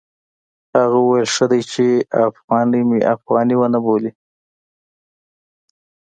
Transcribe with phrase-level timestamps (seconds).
[0.77, 1.85] هغه وویل ښه دی چې
[2.27, 4.11] افغاني مې افغاني ونه بولي.